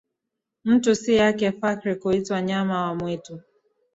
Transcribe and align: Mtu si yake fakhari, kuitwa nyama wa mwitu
Mtu 0.63 0.95
si 0.95 1.15
yake 1.15 1.51
fakhari, 1.51 1.95
kuitwa 1.95 2.41
nyama 2.41 2.81
wa 2.85 2.95
mwitu 2.95 3.41